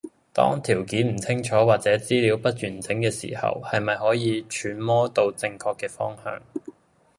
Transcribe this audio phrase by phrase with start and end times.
[0.33, 6.41] 當條件唔清楚或者資料不完整嘅時候，係咪可以揣摩到正確嘅方向